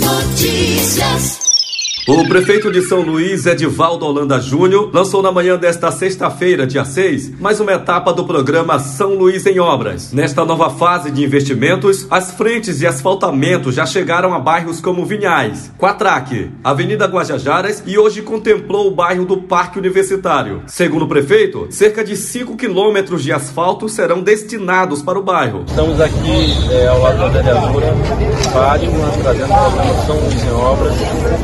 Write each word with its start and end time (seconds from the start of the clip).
noticias. 0.00 1.43
O 2.06 2.28
prefeito 2.28 2.70
de 2.70 2.82
São 2.82 3.00
Luís, 3.00 3.46
Edivaldo 3.46 4.04
Holanda 4.04 4.38
Júnior, 4.38 4.90
lançou 4.92 5.22
na 5.22 5.32
manhã 5.32 5.56
desta 5.56 5.90
sexta-feira, 5.90 6.66
dia 6.66 6.84
6, 6.84 7.40
mais 7.40 7.60
uma 7.60 7.72
etapa 7.72 8.12
do 8.12 8.26
programa 8.26 8.78
São 8.78 9.14
Luís 9.14 9.46
em 9.46 9.58
Obras. 9.58 10.12
Nesta 10.12 10.44
nova 10.44 10.68
fase 10.68 11.10
de 11.10 11.24
investimentos, 11.24 12.06
as 12.10 12.32
frentes 12.32 12.80
de 12.80 12.86
asfaltamento 12.86 13.72
já 13.72 13.86
chegaram 13.86 14.34
a 14.34 14.38
bairros 14.38 14.82
como 14.82 15.06
Vinhais, 15.06 15.72
Quatraque, 15.78 16.50
Avenida 16.62 17.06
Guajajaras 17.06 17.82
e 17.86 17.96
hoje 17.96 18.20
contemplou 18.20 18.88
o 18.88 18.94
bairro 18.94 19.24
do 19.24 19.38
Parque 19.38 19.78
Universitário. 19.78 20.62
Segundo 20.66 21.06
o 21.06 21.08
prefeito, 21.08 21.68
cerca 21.70 22.04
de 22.04 22.18
5 22.18 22.54
quilômetros 22.54 23.22
de 23.22 23.32
asfalto 23.32 23.88
serão 23.88 24.20
destinados 24.20 25.00
para 25.00 25.18
o 25.18 25.22
bairro. 25.22 25.64
Estamos 25.66 25.98
aqui 25.98 26.52
é, 26.70 26.86
ao 26.86 27.00
lado 27.00 27.16
da 27.16 27.28
vereadora 27.28 27.94
Fátima, 28.52 29.10
trazendo 29.22 29.44
o 29.44 29.70
programa 29.70 30.04
São 30.04 30.20
Luís 30.20 30.44
em 30.44 30.50
Obras. 30.52 30.94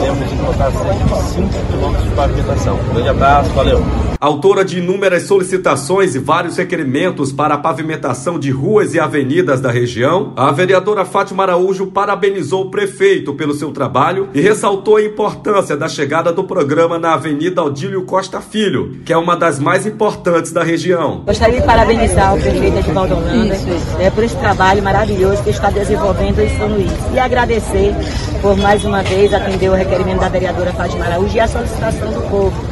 Temos 0.01 0.50
colocar 0.51 0.71
cerca 0.73 1.05
de 1.05 1.23
5 1.23 1.49
quilômetros 1.71 2.09
de 2.09 2.15
pavimentação. 2.15 2.77
Um 2.77 2.95
grande 2.95 3.09
abraço, 3.09 3.51
valeu! 3.51 3.85
Autora 4.21 4.65
de 4.65 4.79
inúmeras 4.79 5.23
solicitações 5.23 6.15
e 6.15 6.19
vários 6.19 6.59
requerimentos 6.59 7.33
para 7.33 7.55
a 7.55 7.59
pavimentação 7.59 8.39
de 8.39 8.51
ruas 8.51 8.95
e 8.95 9.01
avenidas 9.01 9.63
da 9.63 9.71
região, 9.71 10.35
a 10.37 10.53
vereadora 10.53 11.07
Fátima 11.07 11.43
Araújo 11.43 11.87
parabenizou 11.87 12.67
o 12.67 12.71
prefeito 12.71 13.33
pelo 13.33 13.55
seu 13.55 13.73
trabalho 13.73 14.29
e 14.35 14.41
ressaltou 14.43 14.97
a 14.97 15.03
importância 15.03 15.75
da 15.75 15.89
chegada 15.89 16.33
do 16.33 16.45
programa 16.45 16.99
na 16.99 17.15
Avenida 17.15 17.63
Aldílio 17.63 18.03
Costa 18.03 18.43
Filho, 18.43 19.01
que 19.07 19.13
é 19.13 19.17
uma 19.17 19.35
das 19.35 19.59
mais 19.59 19.87
importantes 19.87 20.53
da 20.53 20.63
região. 20.63 21.23
Gostaria 21.25 21.59
de 21.59 21.67
parabenizar 21.67 22.35
o 22.35 22.41
prefeito 22.41 22.77
Edvaldo 22.77 23.15
Holanda 23.15 23.57
é, 23.99 24.11
por 24.11 24.23
esse 24.23 24.37
trabalho 24.37 24.83
maravilhoso 24.83 25.43
que 25.43 25.51
está 25.51 25.71
desenvolvendo 25.71 26.41
em 26.41 26.59
São 26.59 26.69
Luís 26.69 26.93
e 27.15 27.19
agradecer 27.19 27.95
por 28.43 28.55
mais 28.57 28.85
uma 28.85 29.03
vez 29.03 29.33
atender 29.33 29.71
o 29.71 29.75
requerimento 29.75 30.21
da 30.21 30.29
vereadora 30.41 30.73
Fátima 30.73 31.05
Araújo 31.05 31.37
e 31.37 31.41
a 31.41 31.47
solicitação 31.47 32.11
do 32.13 32.23
povo 32.31 32.71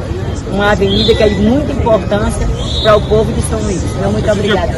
uma 0.51 0.71
avenida 0.71 1.15
que 1.15 1.23
é 1.23 1.29
de 1.29 1.43
muita 1.43 1.73
importância 1.73 2.49
para 2.83 2.97
o 2.97 3.07
povo 3.07 3.31
de 3.33 3.43
São 3.43 3.61
Luís. 3.61 3.83
Então, 3.97 4.11
muito 4.11 4.31
obrigada. 4.31 4.73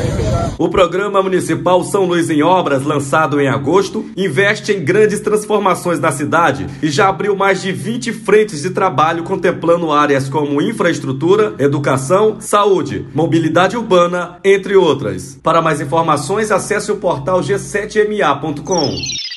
O 0.59 0.69
programa 0.69 1.23
municipal 1.23 1.85
São 1.85 2.07
Luís 2.07 2.29
em 2.29 2.43
Obras, 2.43 2.83
lançado 2.83 3.41
em 3.41 3.49
agosto, 3.49 4.05
investe 4.17 4.73
em 4.73 4.85
grandes 4.85 5.21
transformações 5.21 6.01
na 6.01 6.11
cidade 6.11 6.67
e 6.83 6.91
já 6.91 7.09
abriu 7.09 7.37
mais 7.37 7.63
de 7.63 7.71
20 7.71 8.13
frentes 8.13 8.63
de 8.63 8.71
trabalho 8.71 9.23
contemplando 9.23 9.93
áreas 9.93 10.29
como 10.29 10.61
infraestrutura, 10.61 11.55
educação, 11.59 12.39
saúde, 12.41 13.07
mobilidade 13.15 13.77
urbana, 13.77 14.39
entre 14.45 14.75
outras. 14.75 15.39
Para 15.41 15.63
mais 15.63 15.81
informações, 15.81 16.51
acesse 16.51 16.91
o 16.91 16.97
portal 16.97 17.41
g7ma.com. 17.41 19.30